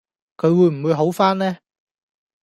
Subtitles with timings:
[0.35, 1.59] 佢會唔會好番呢？